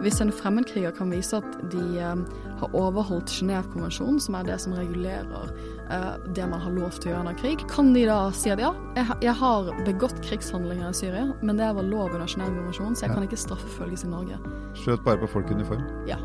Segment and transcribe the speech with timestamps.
[0.00, 2.22] Hvis en fremmedkriger kan vise at de eh,
[2.60, 5.50] har overholdt Genévekonvensjonen, som er det som regulerer
[5.92, 8.62] eh, det man har lov til å gjøre under krig, kan de da si at
[8.62, 13.10] ja, jeg, har begått krigshandlinger i Syria, men det var lov under Genévekonvensjonen, så jeg
[13.12, 13.14] Ja.
[13.18, 14.38] kan ikke straffefølges i Norge.
[14.80, 15.84] Skjøt bare på folk i uniform.
[16.08, 16.16] Ja.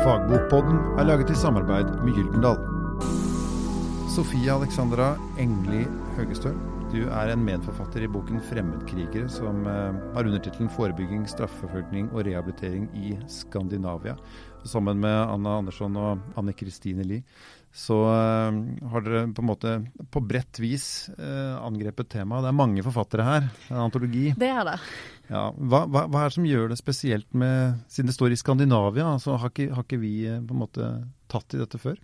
[0.00, 2.58] Fagbokpodden er laget i samarbeid med Gyldendal.
[4.16, 5.84] Sofie Alexandra Engli
[6.16, 6.56] Høgestøl,
[6.92, 12.86] du er en medforfatter i boken 'Fremmedkrigere', som eh, har undertittelen 'Forebygging, straffeforfølgning og rehabilitering
[12.94, 14.16] i Skandinavia'.
[14.64, 17.22] Sammen med Anna Andersson og Anne Kristine Lie
[17.76, 18.56] så eh,
[18.88, 19.74] har dere på en måte
[20.10, 22.46] på bredt vis eh, angrepet temaet.
[22.46, 23.50] Det er mange forfattere her.
[23.68, 24.30] Er en antologi.
[24.38, 24.78] Det er det.
[25.28, 28.38] Ja, hva, hva, hva er det som gjør det spesielt med Siden det står i
[28.38, 30.92] Skandinavia, så har, ikke, har ikke vi på en måte
[31.28, 31.98] tatt i dette før?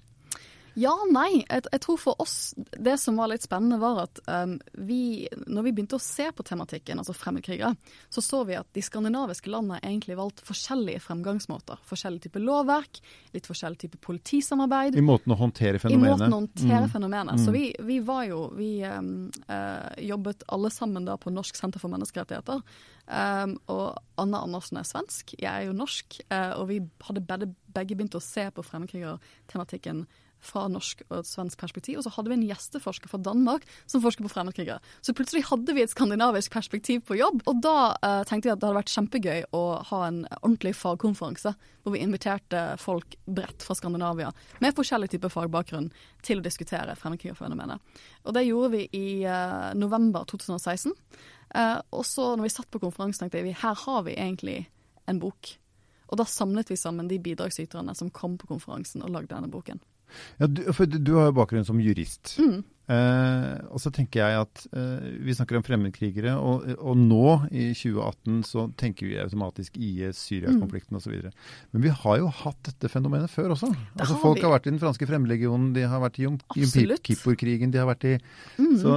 [0.75, 1.43] Ja, nei.
[1.49, 5.67] Jeg, jeg tror for oss det som var litt spennende, var at um, vi, når
[5.67, 7.75] vi begynte å se på tematikken, altså fremmedkrigere,
[8.09, 11.81] så så vi at de skandinaviske landene egentlig valgt forskjellige fremgangsmåter.
[11.89, 13.03] Forskjellig type lovverk,
[13.35, 14.97] litt forskjellig type politisamarbeid.
[14.97, 16.91] I måten å håndtere I måten å håndtere Mm.
[16.95, 17.41] fenomenet.
[17.41, 17.53] Så Mm.
[17.53, 21.89] vi, vi var jo Vi um, uh, jobbet alle sammen da på Norsk senter for
[21.93, 22.63] menneskerettigheter.
[23.07, 26.21] Um, og Anna Andersen er svensk, jeg er jo norsk.
[26.31, 30.07] Uh, og vi hadde begge, begge begynt å se på fremmedkrigertematikken
[30.43, 31.99] fra norsk og svensk perspektiv.
[31.99, 34.81] Og så hadde vi en gjesteforsker fra Danmark som forsker på fremmedkrigere.
[35.05, 37.43] Så plutselig hadde vi et skandinavisk perspektiv på jobb.
[37.51, 39.63] Og da eh, tenkte vi at det hadde vært kjempegøy å
[39.93, 44.31] ha en ordentlig fagkonferanse hvor vi inviterte folk bredt fra Skandinavia
[44.63, 45.89] med forskjellig type fagbakgrunn
[46.23, 47.83] til å diskutere fremmedkrigerfenomenet.
[48.27, 50.95] Og det gjorde vi i eh, november 2016.
[51.55, 54.61] Eh, og så når vi satt på konferansen, tenkte vi her har vi egentlig
[55.11, 55.57] en bok.
[56.13, 59.81] Og da samlet vi sammen de bidragsyterne som kom på konferansen og lagde denne boken.
[60.41, 62.37] Ja, du, for du, har jo bakgrunn som jurist.
[62.43, 62.63] Mm.
[62.91, 67.69] Eh, og så tenker jeg at eh, vi snakker om fremmedkrigere, og, og nå i
[67.79, 71.15] 2018 så tenker vi automatisk IS, Syria-konflikten osv.
[71.71, 73.71] Men vi har jo hatt dette fenomenet før også.
[73.95, 74.45] altså har Folk vi.
[74.47, 77.05] har vært i den franske fremmedlegionen, de har vært i Jom Absolutt.
[77.07, 78.17] Kipur-krigen, de har vært i
[78.59, 78.75] Mm.
[78.79, 78.93] Så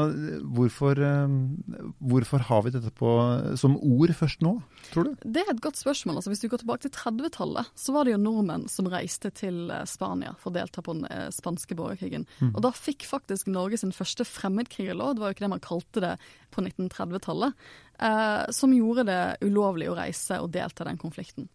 [0.55, 3.09] hvorfor, eh, hvorfor har vi dette på,
[3.57, 4.55] som ord først nå,
[4.91, 5.15] tror du?
[5.23, 6.17] Det er et godt spørsmål.
[6.19, 9.71] Altså, hvis du går tilbake til 30-tallet, så var det jo nordmenn som reiste til
[9.89, 12.25] Spania for å delta på den spanske borgerkrigen.
[12.51, 16.03] Og da fikk faktisk Norge sin første fremmedkrigerlov, det var jo ikke det man kalte
[16.03, 16.13] det
[16.53, 17.53] på 1930-tallet,
[17.99, 21.49] eh, som gjorde det ulovlig å reise og delta i den konflikten.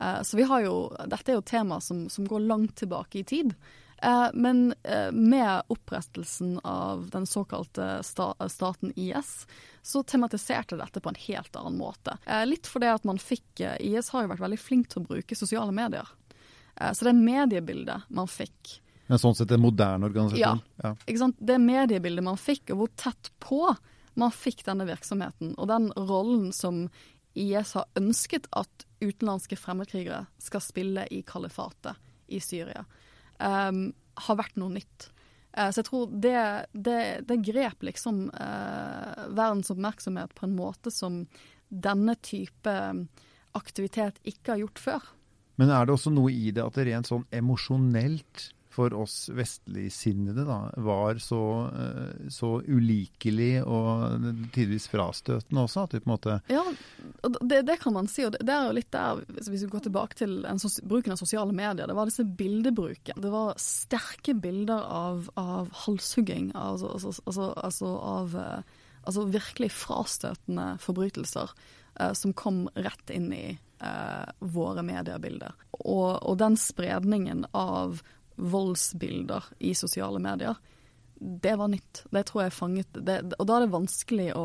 [0.00, 0.76] Eh, så vi har jo,
[1.10, 3.54] dette er jo tema som, som går langt tilbake i tid.
[4.02, 4.72] Eh, men
[5.12, 9.44] med opprettelsen av den såkalte sta staten IS,
[9.84, 12.16] så tematiserte dette på en helt annen måte.
[12.48, 15.74] Litt fordi at man fikk IS har jo vært veldig flink til å bruke sosiale
[15.76, 16.08] medier.
[16.74, 20.62] Så det mediebildet man fikk Men sånn sett en moderne organisasjon?
[20.82, 20.94] Ja.
[21.20, 21.36] sant?
[21.38, 23.66] Det mediebildet man fikk, og hvor tett på
[24.20, 26.86] man fikk denne virksomheten, og den rollen som
[27.34, 31.98] IS har ønsket at utenlandske fremmedkrigere skal spille i kalifatet
[32.32, 32.84] i Syria,
[33.42, 33.88] um,
[34.24, 35.08] har vært noe nytt.
[35.54, 36.38] Eh, så jeg tror det,
[36.72, 41.24] det, det grep liksom eh, verdens oppmerksomhet på en måte som
[41.68, 42.74] denne type
[43.54, 45.12] aktivitet ikke har gjort før.
[45.58, 50.44] Men er det også noe i det at det rent sånn emosjonelt for oss vestligsinnede
[50.48, 51.40] da, var så,
[51.70, 55.86] eh, så ulikelig og tidvis frastøtende også?
[55.86, 56.64] At vi på en måte Ja,
[57.40, 58.24] det, det kan man si.
[58.26, 61.54] og det, er jo litt der, hvis vi går tilbake til en bruken av sosiale
[61.54, 63.20] medier, det var disse bildebruken.
[63.22, 68.74] Det var sterke bilder av, av halshugging, altså, altså, altså, altså av eh,
[69.04, 71.52] altså virkelig frastøtende forbrytelser
[72.00, 75.54] eh, som kom rett inn i eh, våre mediebilder.
[75.84, 78.02] Og, og den spredningen av
[78.36, 80.58] voldsbilder i sosiale medier,
[81.14, 82.04] det var nytt.
[82.10, 84.44] Det tror jeg fanget det, Og da er det vanskelig å,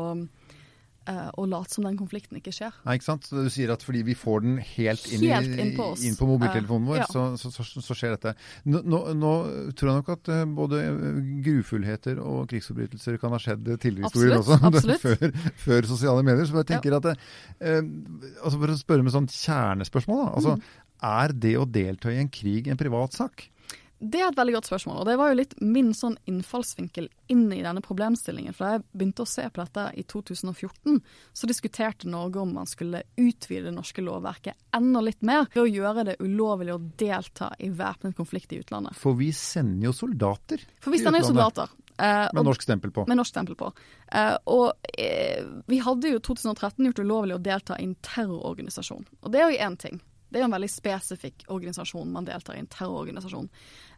[1.10, 2.76] eh, å late som den konflikten ikke skjer.
[2.86, 3.26] Nei, ikke sant?
[3.26, 6.28] Så du sier at fordi vi får den helt inn, Helt inn på inn på
[6.30, 7.08] mobiltelefonen vår, uh, ja.
[7.10, 8.34] så, så, så, skjer dette.
[8.70, 9.32] Nå, nå, nå
[9.74, 10.82] tror jeg nok at eh, både
[11.48, 15.04] grufullheter og krigsforbrytelser kan ha skjedd tidligere i historien også, absolutt.
[15.04, 16.46] før, før sosiale medier.
[16.48, 17.16] Så jeg tenker at det,
[17.58, 17.82] eh,
[18.44, 20.30] altså For å spørre med sånn kjernespørsmål, da.
[20.38, 20.86] Altså, Mm.
[21.00, 23.46] Er det å delta i en krig en privatsak?
[24.00, 27.42] Det er et veldig godt spørsmål, og det var jo litt min sånn innfallsvinkel inn
[27.52, 28.54] i denne problemstillingen.
[28.56, 30.96] For da jeg begynte å se på dette i 2014,
[31.36, 35.68] så diskuterte Norge om man skulle utvide det norske lovverket enda litt mer ved å
[35.68, 38.96] gjøre det ulovlig å delta i væpnet konflikt i utlandet.
[38.96, 41.68] For vi sender jo soldater For vi sender jo soldater.
[42.00, 43.04] eh, med norsk stempel på.
[43.06, 43.72] med norsk stempel på.
[44.08, 47.98] Eh, og eh, vi hadde jo i 2013 gjort det ulovlig å delta i en
[48.00, 49.04] terrororganisasjon.
[49.20, 50.00] Og det er jo én ting.
[50.30, 53.48] Det er jo en veldig spesifikk organisasjon man deltar i, en terrororganisasjon.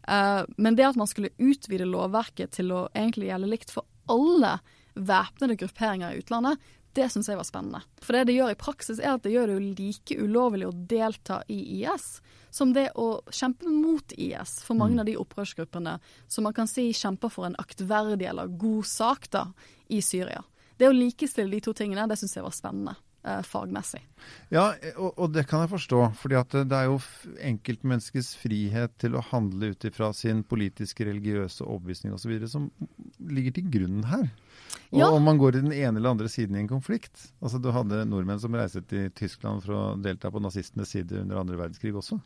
[0.08, 4.58] Eh, men det at man skulle utvide lovverket til å egentlig gjelde likt for alle
[4.98, 6.58] væpnede grupperinger i utlandet,
[6.92, 7.78] Det syns jeg var spennende.
[8.04, 10.74] For det det gjør i praksis, er at det gjør det jo like ulovlig å
[10.76, 12.20] delta i IS
[12.52, 15.94] som det å kjempe mot IS for mange av de opprørsgruppene
[16.28, 19.46] som man kan si kjemper for en aktverdig eller god sak da,
[19.88, 20.42] i Syria.
[20.76, 22.94] Det å likestille de to tingene, det syns jeg var spennende.
[23.22, 24.00] Eh, fagmessig.
[24.50, 25.98] Ja, og, og, det kan jeg forstå.
[26.18, 26.96] fordi at det er jo
[27.38, 32.34] enkeltmenneskets frihet til å handle ut ifra sin politiske, religiøse overbevisning osv.
[32.50, 32.66] som
[33.22, 34.26] ligger til grunn her.
[34.90, 35.10] Og ja.
[35.14, 37.28] om man går i den ene eller andre siden i en konflikt.
[37.38, 41.38] Altså Du hadde nordmenn som reiste til Tyskland for å delta på nazistenes side under
[41.44, 42.18] andre verdenskrig også.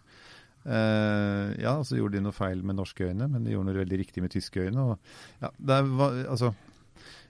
[0.67, 4.01] Uh, ja, så gjorde de noe feil med norske øyne, men de gjorde noe veldig
[4.01, 4.89] riktig med tyske øyne.
[4.95, 5.13] Og,
[5.45, 5.93] ja, er,
[6.25, 6.55] altså,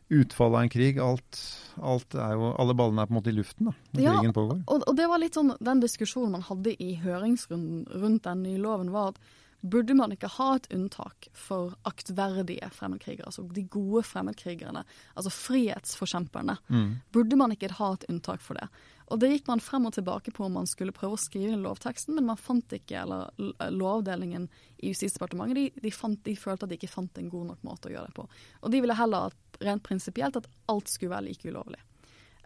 [0.09, 1.01] utfallet av en krig.
[1.03, 1.41] Alt,
[1.77, 4.37] alt, er jo, alle ballene er på en måte i luften da, når ja, krigen
[4.37, 4.61] pågår.
[4.67, 8.63] Og, og, det var litt sånn, Den diskusjonen man hadde i høringsrunden rundt den nye
[8.63, 9.35] loven, var at
[9.71, 13.29] burde man ikke ha et unntak for aktverdige fremmedkrigere?
[13.29, 14.85] Altså de gode fremmedkrigerne,
[15.15, 16.59] altså frihetsforkjemperne.
[16.69, 16.93] Mm.
[17.15, 18.69] Burde man ikke ha et unntak for det?
[19.07, 21.63] Og det gikk man frem og tilbake på om man skulle prøve å skrive inn
[21.63, 24.49] lovteksten, men man fant ikke, eller Lovavdelingen
[24.83, 25.93] i Justisdepartementet de, de,
[26.27, 28.27] de, følte at de ikke fant en god nok måte å gjøre det på.
[28.67, 31.79] Og de ville heller rent prinsipielt at alt skulle være like ulovlig.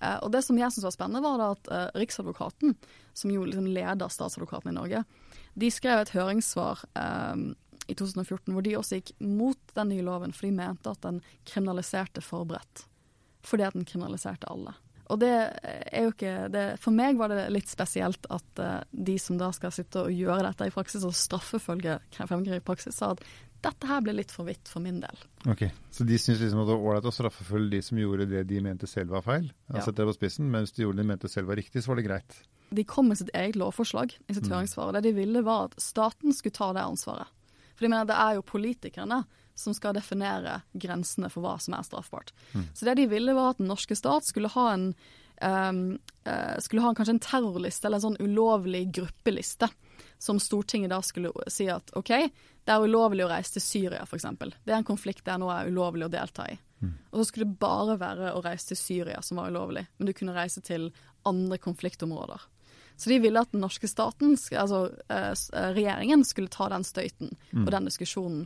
[0.01, 2.77] Eh, og det som jeg syntes var spennende, var at eh, Riksadvokaten,
[3.17, 5.05] som jo liksom leder statsadvokaten i Norge,
[5.55, 7.49] de skrev et høringssvar eh,
[7.91, 11.21] i 2014 hvor de også gikk mot den nye loven, for de mente at den
[11.49, 12.87] kriminaliserte forberedt.
[13.47, 14.77] Fordi at den kriminaliserte alle.
[15.11, 19.17] Og det er jo ikke det, For meg var det litt spesielt at uh, de
[19.19, 23.15] som da skal sitte og gjøre dette i praksis, og straffefølge fremmedkrigere i praksis, sa
[23.17, 23.25] at
[23.61, 25.25] dette her ble litt for vidt for min del.
[25.51, 28.47] Ok, Så de syns liksom at det var ålreit å straffefølge de som gjorde det
[28.49, 29.51] de mente selv var feil?
[29.69, 29.83] Ja.
[29.83, 32.01] Sette det på spissen, Mens de gjorde det de mente selv var riktig, så var
[32.01, 32.39] det greit?
[32.71, 34.55] De kom med sitt eget lovforslag i sitt høringssvaret.
[34.55, 34.93] høringssvar.
[34.97, 37.31] Det de ville var at staten skulle ta det ansvaret.
[37.75, 39.23] For de mener det er jo politikerne
[39.61, 42.33] som skal definere grensene for hva som er straffbart.
[42.53, 42.69] Mm.
[42.75, 44.93] Så det de ville var at den norske stat skulle ha en
[45.41, 49.69] um, uh, skulle ha en, kanskje en terrorliste eller en sånn ulovlig gruppeliste.
[50.21, 52.13] Som Stortinget da skulle si at OK,
[52.65, 54.27] det er ulovlig å reise til Syria f.eks.
[54.37, 56.59] Det er en konflikt der nå er ulovlig å delta i.
[56.81, 56.93] Mm.
[57.11, 60.15] Og så skulle det bare være å reise til Syria som var ulovlig, men du
[60.17, 60.91] kunne reise til
[61.29, 62.45] andre konfliktområder.
[63.01, 65.35] Så de ville at den norske staten, altså uh,
[65.73, 67.65] regjeringen, skulle ta den støyten mm.
[67.65, 68.43] og den diskusjonen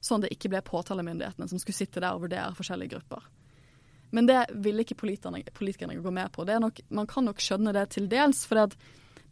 [0.00, 3.26] sånn at det ikke ble påtalemyndighetene som skulle sitte der og vurdere forskjellige grupper.
[4.14, 6.46] Men det ville ikke politikerne, politikerne gå med på.
[6.48, 8.46] Nok, man kan nok skjønne det til dels.
[8.48, 8.62] for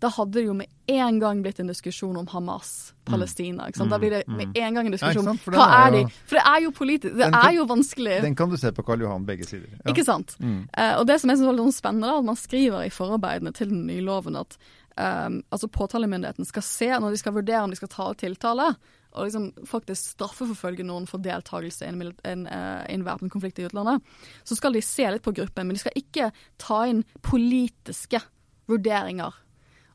[0.02, 3.68] da hadde det jo med en gang blitt en diskusjon om Hamas, Palestina.
[3.70, 3.92] ikke sant?
[3.94, 4.36] Da blir det mm.
[4.36, 6.02] med en gang en diskusjon om hva er de?
[6.28, 8.18] For det er jo politisk, det er jo vanskelig.
[8.26, 9.70] Den kan du se på Karl Johan begge sider.
[9.78, 9.92] Ja.
[9.92, 10.36] Ikke sant.
[10.38, 10.66] Mm.
[10.68, 13.54] Uh, og det som jeg syns er litt spennende, er at man skriver i forarbeidene
[13.56, 14.58] til den nye loven at
[15.00, 18.74] um, altså påtalemyndigheten skal se, når de skal vurdere om de skal ta tiltale,
[19.16, 23.64] og liksom faktisk straffeforfølge noen for deltakelse i en, en, eh, en væpnet konflikt i
[23.64, 24.04] utlandet,
[24.44, 26.28] så skal de se litt på gruppen, men de skal ikke
[26.60, 28.20] ta inn politiske
[28.68, 29.38] vurderinger.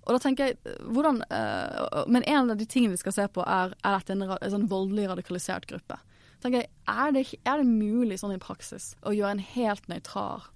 [0.05, 3.43] Og da tenker jeg, hvordan, uh, Men en av de tingene vi skal se på,
[3.45, 5.99] er, er dette en, en sånn voldelig radikalisert gruppe.
[6.41, 10.47] jeg, er det, er det, mulig sånn i praksis å gjøre en helt nøytral,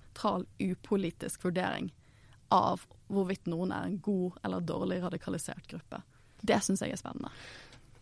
[0.58, 1.92] upolitisk vurdering
[2.54, 6.02] av hvorvidt noen er en god eller dårlig radikalisert gruppe?
[6.46, 7.30] Det syns jeg er spennende.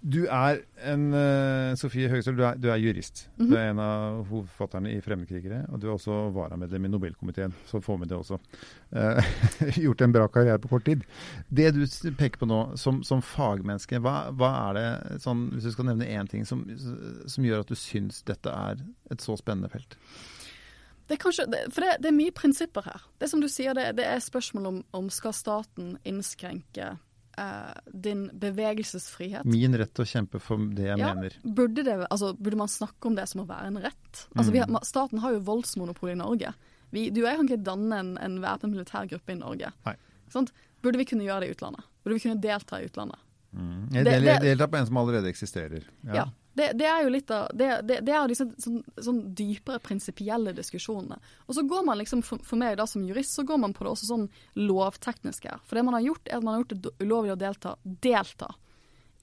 [0.04, 3.30] Du er en uh, Sofie Høgestøl, du, du, er jurist.
[3.38, 3.50] Mm -hmm.
[3.50, 7.80] Du er en av hovedforfatterne i 'Fremmedkrigere', og du er også varamedlem i Nobelkomiteen, så
[7.80, 8.38] få med det også.
[8.92, 9.24] Uh,
[9.84, 11.02] gjort en bra karriere på kort tid.
[11.50, 15.72] Det du peker på nå, som, som fagmenneske, hva, hva, er det, sånn, hvis du
[15.72, 16.68] skal nevne én ting, som,
[17.28, 18.76] som, gjør at du syns dette er
[19.12, 19.98] et så spennende felt?
[21.08, 23.02] Det er kanskje, for det, det, er mye prinsipper her.
[23.20, 26.98] Det som du sier, det, det er spørsmål om, om skal staten innskrenke
[27.40, 27.74] uh,
[28.06, 29.48] din bevegelsesfrihet.
[29.50, 31.36] Min rett til å kjempe for det jeg ja, mener.
[31.44, 34.24] Burde, det, altså, burde, man snakke om det som å være en rett?
[34.36, 34.80] Altså, har, mm.
[34.88, 36.54] staten har jo voldsmonopol i Norge.
[36.94, 39.74] Vi, du og jeg kan ikke danne en, en væpnet militærgruppe i Norge.
[40.84, 41.90] Burde vi kunne gjøre det i utlandet?
[42.04, 43.22] Burde vi kunne delta i utlandet?
[43.54, 43.90] Mm.
[43.94, 44.06] Jeg
[44.42, 45.86] deltar på en som allerede eksisterer.
[46.06, 46.24] Ja.
[46.24, 46.26] ja.
[46.54, 50.54] Det, det, er jo litt av Det, det, det er disse sånn, sånn dypere prinsipielle
[50.54, 51.18] diskusjonene.
[51.48, 53.86] Og så går man liksom, for, for, meg da som jurist, så går man på
[53.86, 54.28] det også sånn
[54.60, 55.64] lovtekniske her.
[55.66, 58.52] For det man har gjort, er at man har gjort det ulovlig å delta, delta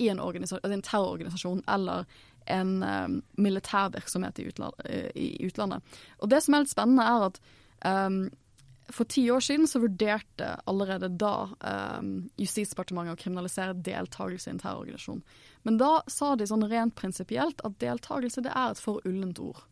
[0.00, 2.06] i en, en terrororganisasjon eller
[2.50, 5.98] en um, militær virksomhet i, utland, i, utlandet.
[6.18, 7.40] Og det som er litt spennende, er at
[8.08, 8.22] um,
[8.94, 12.00] for ti år siden så vurderte allerede da eh,
[12.40, 15.20] Justisdepartementet å kriminalisere deltakelse i en terrororganisasjon.
[15.68, 19.62] Men da sa de sånn rent prinsipielt at deltakelse det er et for ullent ord.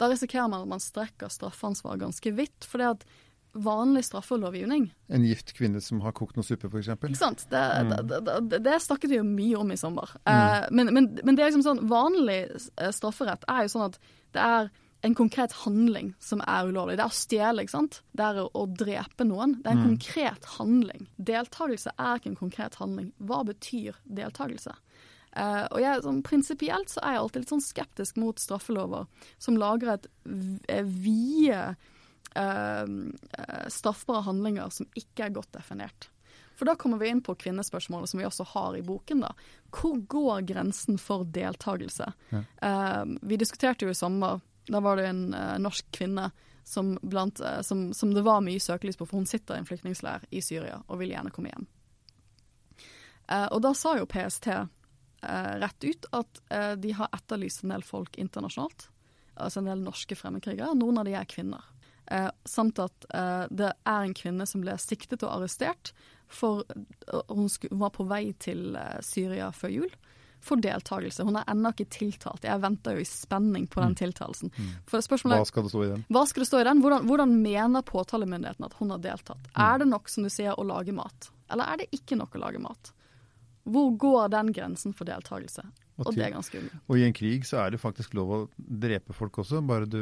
[0.00, 2.64] Da risikerer man at man strekker straffansvaret ganske vidt.
[2.64, 3.04] for det at
[3.52, 6.92] vanlig straffelovgivning En gift kvinne som har kokt noe suppe, f.eks.?
[6.94, 7.46] Ikke sant.
[7.50, 7.94] Det, mm.
[8.06, 8.20] det,
[8.50, 10.12] det, det, snakket vi jo mye om i sommer.
[10.22, 10.30] Mm.
[10.30, 13.98] Uh, men, men, men, det er liksom sånn vanlig eh, strafferett er jo sånn at
[14.36, 14.70] det er
[15.02, 16.96] en konkret handling som er ulovlig.
[16.98, 18.00] Det er å stjele, ikke sant.
[18.12, 19.54] Det er å, drepe noen.
[19.62, 19.88] Det er en Mm.
[19.96, 21.06] konkret handling.
[21.18, 23.12] Deltakelse er ikke en konkret handling.
[23.18, 24.74] Hva betyr deltakelse?
[25.36, 29.06] Uh, og jeg, sånn, Prinsipielt så er jeg alltid litt sånn skeptisk mot straffelover
[29.38, 30.06] som lager et
[30.68, 31.76] eh, vide
[32.34, 32.82] eh,
[33.38, 36.08] eh, straffbare handlinger som ikke er godt definert.
[36.58, 39.20] For da kommer vi inn på kvinnespørsmålet som vi også har i boken.
[39.20, 39.32] da.
[39.72, 42.12] Hvor går grensen for deltakelse?
[42.34, 42.42] Ja.
[42.60, 46.30] Uh, vi diskuterte jo i sommer, da var det en uh, norsk kvinne
[46.64, 49.68] som, blant, uh, som, som det var mye søkelys på, for hun sitter i en
[49.68, 51.66] flyktningleir i Syria og vil gjerne komme hjem.
[53.30, 54.52] Uh, og da sa jo PST
[55.20, 56.38] rett ut at
[56.80, 58.86] de har etterlyst en del folk internasjonalt.
[59.36, 60.72] Altså en del norske fremmedkrigere.
[60.80, 61.66] Noen av de er kvinner.
[62.48, 63.04] Samt at
[63.52, 65.92] det er en kvinne som ble siktet og arrestert
[66.24, 66.64] for
[67.28, 68.72] hun, var på vei til
[69.04, 69.92] Syria før jul.
[70.40, 71.24] For deltakelse.
[71.28, 72.44] Hun er ennå ikke tiltalt.
[72.48, 74.50] Jeg venter jo i spenning på den tiltalelsen.
[74.88, 76.04] For spørsmålet Hva skal det stå i den?
[76.08, 76.80] hva skal det stå i den?
[76.80, 79.42] Hvordan, hvordan mener påtalemyndigheten at hun har deltatt?
[79.52, 79.60] Mm.
[79.66, 81.28] Er det nok, som du sier, å lage mat?
[81.52, 82.92] Eller er det ikke nok å lage mat?
[83.70, 85.66] Hvor går den grensen for deltakelse?
[86.00, 86.78] Og Og det er ganske umulig.
[86.88, 89.98] Og i en krig så er det faktisk lov å drepe folk også, bare du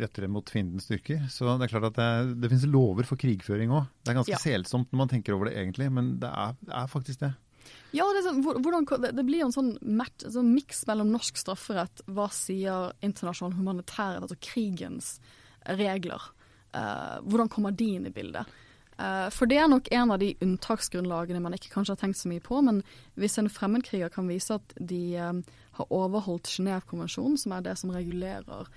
[0.00, 1.26] retter det mot fiendens styrker.
[1.28, 3.84] Så det er klart at det, er, det finnes lover for krigføring òg.
[4.00, 4.40] Det er ganske Ja.
[4.40, 7.34] selsomt når man tenker over det egentlig, men det er, det er faktisk det.
[7.92, 12.04] Ja, det, sånn, hvordan, det, blir jo en sånn, match, sånn miks mellom norsk strafferett,
[12.08, 15.18] hva sier internasjonal humanitærrett, altså krigens
[15.78, 16.24] regler.
[16.72, 18.48] Uh, hvordan kommer de inn i bildet?
[18.96, 22.32] Uh, for det er nok en av de unntaksgrunnlagene man ikke kanskje har tenkt så
[22.32, 22.62] mye på.
[22.64, 22.80] Men
[23.20, 27.92] hvis en fremmedkriger kan vise at de uh, har overholdt Genévekonvensjonen, som er det som
[27.92, 28.68] regulerer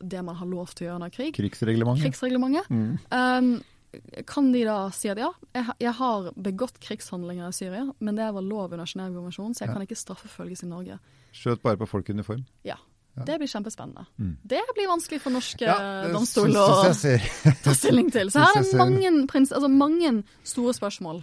[0.00, 2.06] det man har lov til å gjøre under krig, Krigsreglementet.
[2.06, 3.58] krigsreglementet, Mm.
[4.26, 8.44] Kan de da si at ja, jeg, har begått krigshandlinger i Syria, men det var
[8.44, 9.74] lov under Genévekonvensjonen, så jeg Ja.
[9.74, 10.98] kan ikke straffefølges i Norge.
[11.32, 12.44] Skjøt bare på folk i uniform.
[12.64, 12.76] Ja.
[13.16, 13.24] Ja.
[13.26, 14.06] Det blir kjempespennende.
[14.18, 14.36] Mm.
[14.46, 16.92] Det blir vanskelig for norske ja, domstoler å
[17.64, 18.30] ta stilling til.
[18.30, 21.22] Så her er mange, prins, altså mange store spørsmål.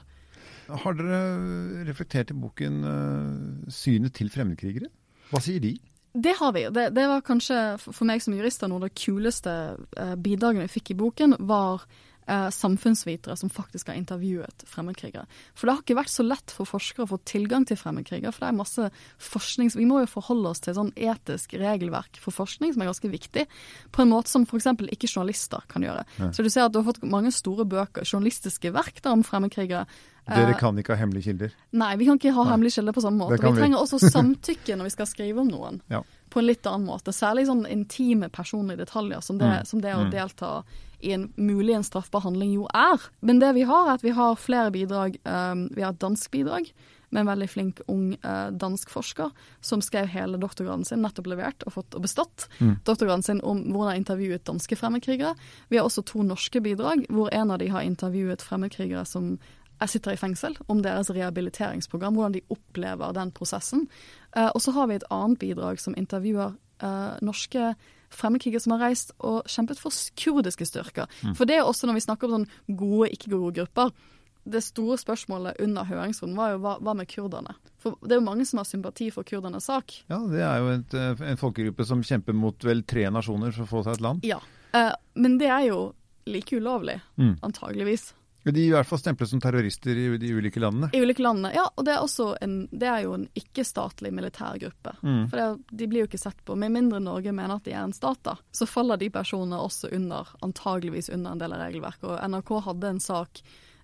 [0.67, 4.89] Har dere reflektert i boken uh, synet til fremmedkrigere?
[5.31, 5.77] Hva sier de?
[6.17, 6.65] Det har vi.
[6.73, 10.67] Det, det var kanskje for for meg som jurist noe av det kuleste uh, bidragene
[10.67, 11.87] vi fikk i boken, var
[12.27, 15.25] eh, samfunnsvitere som faktisk har intervjuet fremmedkrigere.
[15.55, 18.45] For det har ikke vært så lett for forskere å få tilgang til fremmedkrigere, for
[18.45, 18.89] det er masse
[19.29, 23.11] forskning Vi må jo forholde oss til sånn etisk regelverk for forskning som er ganske
[23.11, 23.47] viktig,
[23.91, 24.69] på en måte som f.eks.
[24.87, 26.05] ikke journalister kan gjøre.
[26.19, 26.31] Ja.
[26.35, 29.87] Så du ser at du har fått mange store bøker, journalistiske verk der om fremmedkrigere.
[30.27, 31.53] Dere Eh, kan ikke ha hemmelige kilder.
[31.71, 32.51] Nei, vi kan ikke ha Nei.
[32.51, 33.39] hemmelige kilder på samme måte.
[33.39, 33.53] Vi.
[33.55, 35.81] trenger også samtykke når vi skal skrive om noen.
[35.91, 36.01] Ja.
[36.29, 37.13] På en litt annen måte.
[37.15, 39.65] Særlig sånn intime personlige detaljer som det, Mm.
[39.65, 40.11] som det å Mm.
[40.11, 40.63] delta
[41.01, 42.99] i en mulig en straffbar handling jo er.
[43.21, 45.17] Men det vi har, er at vi har flere bidrag.
[45.25, 46.71] Um, vi har et dansk bidrag
[47.11, 49.31] med en veldig flink ung eh, dansk forsker
[49.61, 52.79] som skrev hele doktorgraden sin, nettopp levert og fått og bestått Mm.
[52.83, 55.35] doktorgraden sin om hvor de har intervjuet danske fremmedkrigere.
[55.69, 59.39] Vi har også to norske bidrag, hvor en av de har intervjuet fremmedkrigere som
[59.79, 63.87] jeg sitter i fengsel, om deres rehabiliteringsprogram, hvordan de opplever den prosessen.
[64.35, 67.75] Eh, og så har vi et annet bidrag som intervjuer eh, norske
[68.09, 71.09] fremmedkrigere som har reist og kjempet for kurdiske styrker.
[71.35, 73.91] For det er også når vi snakker om sånn gode, ikke gode grupper.
[74.47, 77.51] Det store spørsmålet under høringsrunden var jo hva, hva med kurderne?
[77.83, 79.91] For det er jo mange som har sympati for kurdernes sak.
[80.07, 83.67] Ja, det er jo et, eh, en folkegruppe som kjemper mot vel tre nasjoner for
[83.67, 84.23] å få seg et land.
[84.23, 84.39] Ja.
[84.73, 85.81] Eh, men det er jo
[86.27, 87.35] like ulovlig, Mm.
[87.43, 88.13] antageligvis.
[88.53, 90.89] De er i hvert fall stemplet som terrorister i de ulike landene.
[90.93, 91.53] I ulike landene.
[91.57, 94.95] Ja, og det er også en, det er jo en ikke-statlig militærgruppe.
[95.01, 95.23] Mm.
[95.31, 96.57] For det, de blir jo ikke sett på.
[96.59, 99.91] Med mindre Norge mener at de er en stat, da, så faller de personene også
[99.95, 102.07] under, antageligvis under en del av regelverket.
[102.11, 103.41] Og NRK hadde en sak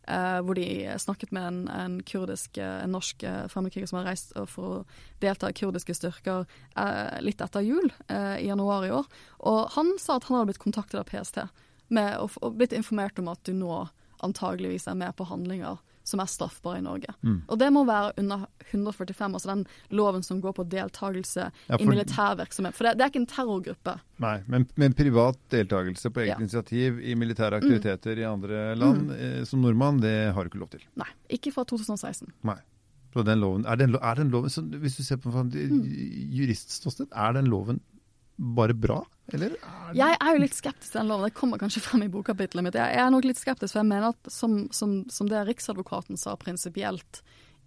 [0.08, 0.68] eh, hvor de
[1.00, 4.80] snakket med en, en kurdisk, eh, en norsk eh, fremmedkriger som har reist for å
[5.24, 9.10] delta i kurdiske styrker eh, litt etter jul, eh, i januar i år.
[9.50, 11.44] Og han sa at han hadde blitt kontaktet av PST
[11.94, 13.86] med, og, og blitt informert om at du nå
[14.24, 17.14] antageligvis er med på handlinger som er straffbare i Norge.
[17.24, 17.38] Mm.
[17.48, 18.42] Og det må være under
[18.74, 19.62] 145, altså den
[19.96, 22.76] loven som går på deltakelse Ja, i for- militærvirksomhet.
[22.76, 23.94] For det, det er ikke en terrorgruppe.
[24.20, 26.36] Nei, men, men privat deltakelse på eget Ja.
[26.36, 26.44] Mm.
[26.44, 30.74] initiativ i militære aktiviteter i andre land eh, som nordmann, det har du ikke lov
[30.76, 30.84] til.
[31.00, 31.08] Nei,
[31.40, 32.34] ikke fra 2016.
[32.52, 32.60] Nei.
[33.14, 34.50] Så den loven, er den, er den loven,
[34.82, 35.84] Hvis du ser på Mm.
[36.36, 37.80] juristståsted, er den loven
[38.38, 39.04] bare bra,
[39.38, 39.56] eller?
[39.58, 41.28] Er det Jeg er jo litt skeptisk til den loven.
[41.30, 42.78] Det kommer kanskje frem i bokkapitlet mitt.
[42.80, 46.36] Jeg er nok litt skeptisk, for jeg mener at som, som, som det Riksadvokaten sa
[46.40, 47.24] prinsipielt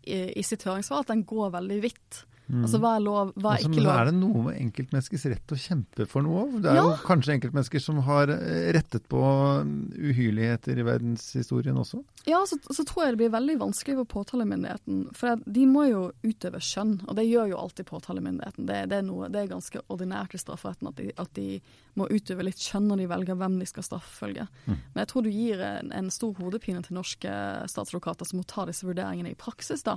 [0.07, 2.23] i, i sitt høringssvar, at den går veldig vidt.
[2.47, 2.63] Mm.
[2.63, 3.89] Altså hva er lov, hva er altså, ikke lov?
[3.91, 6.45] Men er det noe med enkeltmenneskers rett til å kjempe for noe?
[6.63, 6.85] Det er ja.
[6.87, 9.23] jo kanskje enkeltmennesker som har eh, rettet på
[9.67, 9.73] mm,
[10.13, 12.03] uhyrligheter i verdenshistorien også?
[12.31, 15.03] Ja, så, så, tror jeg det blir veldig vanskelig for påtalemyndigheten.
[15.19, 18.71] For de må jo utøve skjønn, og det gjør jo alltid påtalemyndigheten.
[18.71, 21.61] Det, det, er, noe, det er, ganske ordinært i strafferetten at de, at de,
[21.97, 24.45] må utøve litt skjønn når de velger hvem de skal straffefølge.
[24.67, 24.75] Mm.
[24.77, 27.39] Men jeg tror du gir en, en stor hodepine til norske
[27.73, 29.83] statsadvokater som må ta disse vurderingene i praksis.
[29.87, 29.97] da.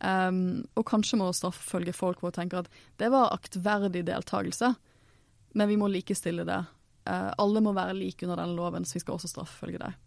[0.00, 4.74] Um, og kanskje må straffølge folk hvor tenker at det var aktverdig deltakelse,
[5.56, 6.62] men vi må likestille det.
[7.08, 10.02] Uh, alle må være like under den loven, så vi skal også straffefølge deg.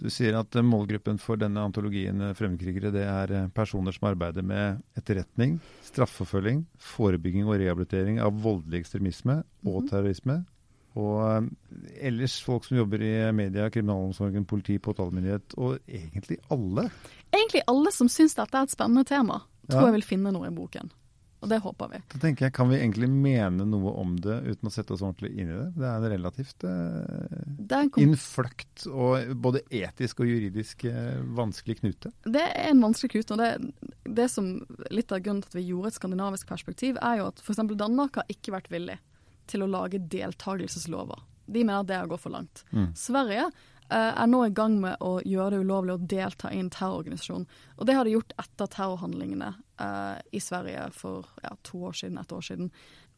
[0.00, 4.46] Du sier at eh, målgruppen for denne antologien eh, fremmedkrigere det er personer som arbeider
[4.46, 9.90] med etterretning, straffeforfølging, forebygging og rehabilitering av voldelig ekstremisme og mhm.
[9.90, 10.38] terrorisme.
[10.98, 11.46] Og
[12.02, 16.88] ellers folk som jobber i media, kriminalomsorgen, politi, påtalemyndighet, og egentlig alle
[17.30, 19.90] egentlig alle som syns dette er et spennende tema, tror ja.
[19.90, 20.90] jeg vil finne noe i boken.
[21.40, 21.98] Og det håper vi.
[22.12, 25.30] Da tenker jeg, Kan vi egentlig mene noe om det uten å sette oss ordentlig
[25.40, 25.68] inn i det?
[25.78, 32.12] Det er en relativt eh, innfløkt og både etisk og juridisk eh, vanskelig knute.
[32.28, 33.38] Det er en vanskelig knute.
[33.38, 34.52] og det, det som
[34.92, 37.64] Litt av grunnen til at vi gjorde et skandinavisk perspektiv, er jo at f.eks.
[37.72, 39.00] Danmark har ikke vært villig
[39.50, 41.26] til å lage deltakelseslover.
[41.50, 42.64] De mener at det er å gå for langt.
[42.70, 42.92] Mm.
[42.98, 43.50] Sverige
[43.90, 47.46] Eh, er nå i gang med å gjøre det ulovlig å delta i en terrororganisasjon.
[47.80, 49.48] Og det har de gjort etter terrorhandlingene
[49.82, 52.68] uh, i Sverige for ja, to år siden, et år siden.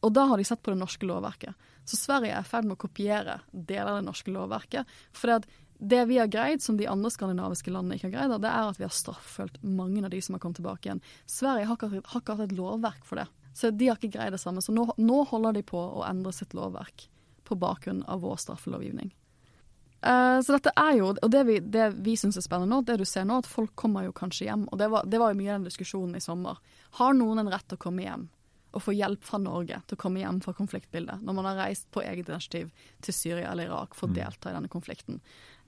[0.01, 1.67] Og da har de sett på det norske lovverket.
[1.85, 4.97] Så Sverige er i ferd med å kopiere deler av det norske lovverket.
[5.13, 8.49] For det, det vi har greid, som de andre skandinaviske landene ikke har greid, det
[8.49, 11.05] er at vi har strafffølt mange av de som har kommet tilbake igjen.
[11.29, 13.29] Sverige har ikke, har ikke hatt et lovverk for det.
[13.53, 14.61] Så de har ikke greid det samme.
[14.65, 17.07] Så nå, nå holder de på å endre sitt lovverk
[17.43, 19.13] på bakgrunn av vår straffelovgivning.
[20.03, 22.97] Uh, så dette er jo, og det vi, det vi syns er spennende nå, det
[22.99, 24.65] du ser nå, at folk kommer jo kanskje hjem.
[24.71, 26.59] Og det var, det var jo mye av den diskusjonen i sommer.
[26.99, 28.27] Har noen en rett til å komme hjem
[28.73, 31.85] og få hjelp fra Norge til å komme hjem fra konfliktbildet, når man har reist
[31.93, 32.71] på eget initiativ
[33.05, 34.15] til Syria eller Irak for å mm.
[34.17, 35.19] delta i denne konflikten?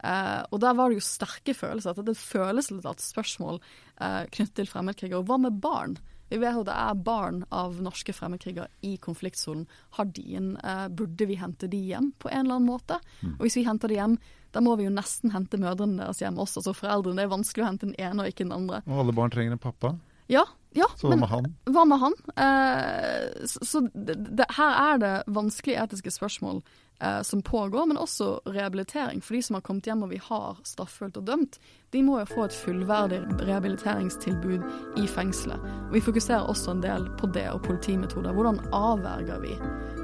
[0.02, 1.94] Uh, og der var det jo sterke følelser.
[1.94, 5.22] at Det føles litt at spørsmål uh, knyttet til fremmedkrigere.
[5.26, 6.00] Hva med barn?
[6.30, 9.68] Vi vet at det er barn av norske fremmedkrigere i konfliktsonen.
[10.00, 13.00] Eh, burde vi hente de hjem på en eller annen måte?
[13.22, 13.36] Mm.
[13.38, 14.18] Og hvis vi henter de hjem,
[14.56, 17.20] da må vi jo nesten hente mødrene deres hjem også, altså foreldrene.
[17.20, 18.82] Det er vanskelig å hente den ene og ikke den andre.
[18.88, 19.96] Og alle barn trenger en pappa?
[20.28, 21.46] Ja, ja, så han?
[21.66, 22.14] Hva med han?
[22.36, 26.60] Eh, så, så det, det, her er det vanskelige etiske spørsmål
[27.00, 29.22] eh, som pågår, men også rehabilitering.
[29.24, 31.60] For de som har kommet hjem og vi har straffefølt og dømt,
[31.96, 35.64] de må jo få et fullverdig rehabiliteringstilbud i fengselet.
[35.88, 38.36] Og Vi fokuserer også en del på det og politimetoder.
[38.36, 39.56] Hvordan avverger vi?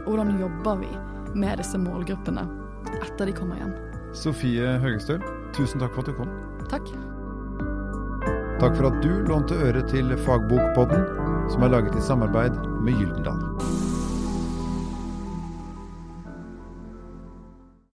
[0.06, 0.92] Og hvordan jobber vi
[1.36, 2.48] med disse målgruppene
[3.02, 3.76] etter de kommer hjem?
[4.16, 5.20] Sofie Høgestøl,
[5.56, 6.38] tusen takk for at du kom.
[6.72, 7.11] Takk.
[8.62, 11.08] Takk for at du lånte øre til Fagbokpodden,
[11.50, 13.42] som er laget i samarbeid med Gyldendal.